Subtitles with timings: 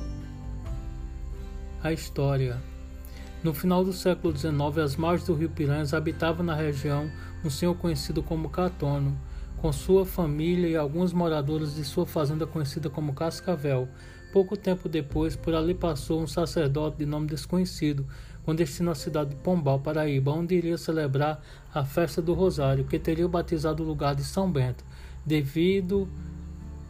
[1.82, 2.62] A história.
[3.44, 7.10] No final do século XIX, as margens do rio Piranhas habitavam na região
[7.44, 9.18] um senhor conhecido como Catônio,
[9.58, 13.88] com sua família e alguns moradores de sua fazenda conhecida como Cascavel.
[14.32, 18.06] Pouco tempo depois, por ali passou um sacerdote de nome desconhecido,
[18.50, 21.40] com destino à cidade de Pombal, Paraíba, onde iria celebrar
[21.72, 24.84] a festa do Rosário, que teria batizado o lugar de São Bento,
[25.24, 26.10] devido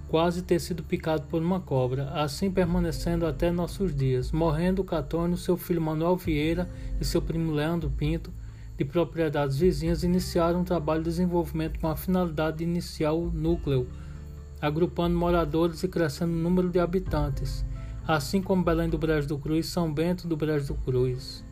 [0.08, 5.58] quase ter sido picado por uma cobra, assim permanecendo até nossos dias, morrendo Catônio, seu
[5.58, 8.32] filho Manuel Vieira e seu primo Leandro Pinto,
[8.78, 13.86] de propriedades vizinhas, iniciaram um trabalho de desenvolvimento com a finalidade de iniciar o núcleo,
[14.62, 17.66] agrupando moradores e crescendo o número de habitantes,
[18.08, 21.49] assim como Belém do Brejo do Cruz São Bento do Brejo do Cruz.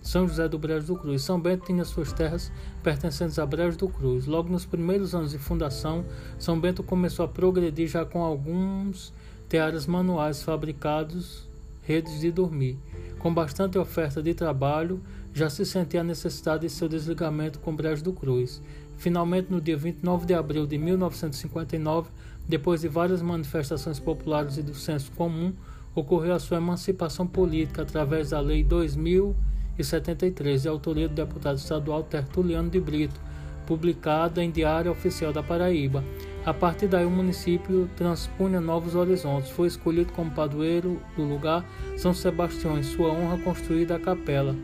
[0.00, 1.22] São José do Brejo do Cruz.
[1.22, 2.50] São Bento tinha suas terras
[2.82, 4.26] pertencentes a Brejo do Cruz.
[4.26, 6.04] Logo nos primeiros anos de fundação,
[6.38, 9.12] São Bento começou a progredir já com alguns
[9.48, 11.48] teares manuais fabricados,
[11.82, 12.78] redes de dormir.
[13.18, 15.02] Com bastante oferta de trabalho,
[15.34, 18.62] já se sentia a necessidade de seu desligamento com Brejo do Cruz.
[18.96, 22.10] Finalmente, no dia 29 de abril de 1959,
[22.46, 25.52] depois de várias manifestações populares e do senso comum,
[25.94, 31.56] ocorreu a sua emancipação política através da Lei 2000 e 73, de autoria do deputado
[31.56, 33.20] estadual Tertuliano de Brito,
[33.66, 36.02] publicada em Diário Oficial da Paraíba.
[36.44, 39.50] A partir daí, o município transpunha novos horizontes.
[39.50, 41.64] Foi escolhido como padroeiro do lugar
[41.96, 44.56] São Sebastião, em sua honra construída a capela,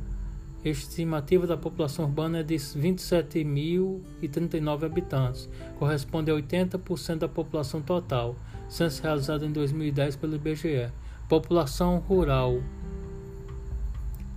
[0.70, 5.48] estimativa da população urbana é de 27.039 habitantes,
[5.78, 8.36] corresponde a 80% da população total,
[8.68, 10.92] censo realizado em 2010 pelo IBGE.
[11.30, 12.64] População rural.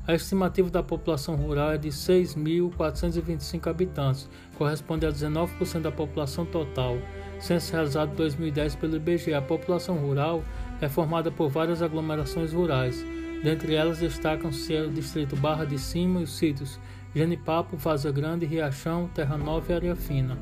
[0.06, 6.98] A estimativa da população rural é de 6.425 habitantes, corresponde a 19% da população total,
[7.38, 9.32] censo realizado em 2010 pelo IBGE.
[9.32, 10.44] A população rural
[10.80, 13.02] é formada por várias aglomerações rurais
[13.42, 16.78] Dentre elas destacam-se o distrito Barra de Cima e os sítios
[17.14, 20.36] Genipapo, Vaza Grande, Riachão, Terra Nova e Areia Fina.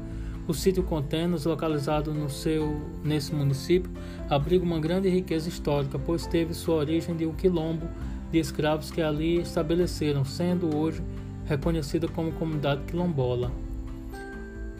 [0.48, 3.90] O sítio Contenas, localizado no seu, nesse município,
[4.31, 7.88] abriga uma grande riqueza histórica, pois teve sua origem de um quilombo
[8.31, 11.02] de escravos que ali estabeleceram, sendo hoje
[11.44, 13.66] reconhecida como comunidade quilombola.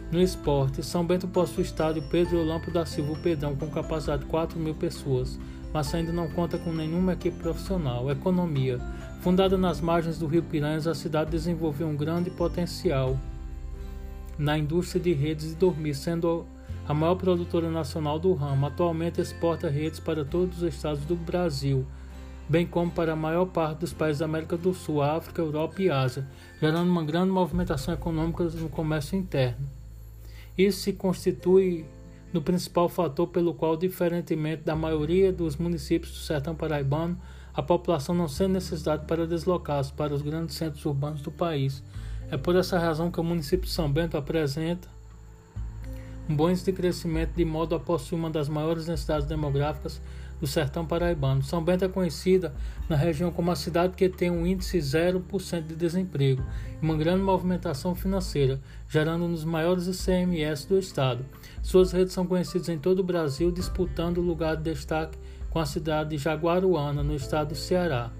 [0.09, 4.29] No esporte, São Bento possui o estádio Pedro Olampo da Silva Pedrão com capacidade de
[4.29, 5.37] 4 mil pessoas,
[5.73, 8.09] mas ainda não conta com nenhuma equipe profissional.
[8.09, 8.79] Economia.
[9.19, 13.19] Fundada nas margens do rio Piranhas, a cidade desenvolveu um grande potencial
[14.37, 16.45] na indústria de redes de dormir, sendo
[16.87, 18.65] a maior produtora nacional do ramo.
[18.65, 21.85] Atualmente exporta redes para todos os estados do Brasil,
[22.47, 25.89] bem como para a maior parte dos países da América do Sul, África, Europa e
[25.89, 26.25] Ásia,
[26.61, 29.76] gerando uma grande movimentação econômica no comércio interno.
[30.57, 31.85] Isso se constitui
[32.33, 37.17] no principal fator pelo qual, diferentemente da maioria dos municípios do sertão paraibano,
[37.53, 41.83] a população não sente necessidade para deslocar-se para os grandes centros urbanos do país.
[42.29, 44.87] É por essa razão que o município de São Bento apresenta
[46.29, 50.01] um bom de crescimento de modo a possuir uma das maiores densidades demográficas
[50.39, 51.43] do sertão paraibano.
[51.43, 52.53] São Bento é conhecida
[52.87, 56.43] na região como a cidade que tem um índice 0% de desemprego
[56.81, 61.25] e uma grande movimentação financeira, gerando um dos maiores ICMS do estado.
[61.61, 65.17] Suas redes são conhecidas em todo o Brasil, disputando o lugar de destaque
[65.49, 68.11] com a cidade de Jaguaruana, no estado do Ceará.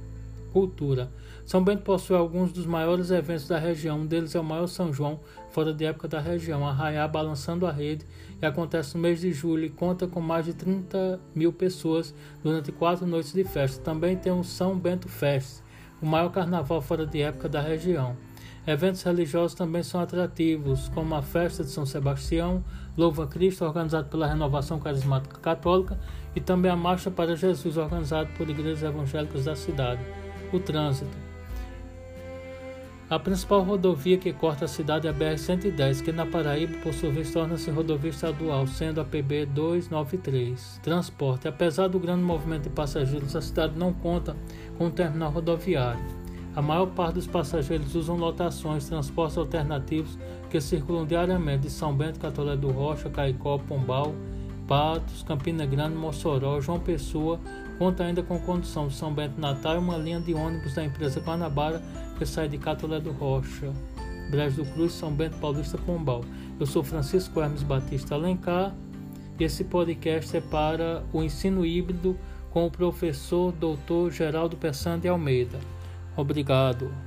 [0.51, 1.11] Cultura.
[1.45, 4.91] São Bento possui alguns dos maiores eventos da região, um deles é o maior São
[4.91, 8.05] João, fora de época da região, Arraiá Balançando a Rede,
[8.41, 12.13] e acontece no mês de julho e conta com mais de 30 mil pessoas
[12.43, 13.81] durante quatro noites de festa.
[13.81, 15.61] Também tem o São Bento Fest,
[16.01, 18.17] o maior carnaval fora de época da região.
[18.67, 22.61] Eventos religiosos também são atrativos, como a festa de São Sebastião,
[22.97, 25.97] Louva Cristo, organizado pela Renovação Carismática Católica,
[26.35, 30.01] e também a Marcha para Jesus, organizado por igrejas evangélicas da cidade.
[30.51, 31.27] O trânsito.
[33.09, 37.09] A principal rodovia que corta a cidade é a BR-110, que na Paraíba, por sua
[37.09, 40.81] vez, torna-se rodovia estadual, sendo a PB 293.
[40.83, 41.47] Transporte.
[41.47, 44.35] Apesar do grande movimento de passageiros, a cidade não conta
[44.77, 46.03] com um terminal rodoviário.
[46.53, 52.19] A maior parte dos passageiros usam lotações, transportes alternativos que circulam diariamente de São Bento,
[52.19, 54.13] Catolé do Rocha, Caicó, Pombal,
[54.67, 57.39] Patos, Campina Grande, Mossoró, João Pessoa,
[57.79, 61.19] conta ainda com condução de São Bento Natal e uma linha de ônibus da empresa
[61.19, 61.81] Guanabara
[62.17, 63.71] que sai de Catolé do Rocha,
[64.29, 66.23] Brejo do Cruz, São Bento Paulista, Pombal.
[66.59, 68.75] Eu sou Francisco Hermes Batista Alencar
[69.39, 72.17] e esse podcast é para o ensino híbrido
[72.51, 74.11] com o professor Dr.
[74.11, 75.59] Geraldo Pessande Almeida.
[76.15, 77.06] Obrigado.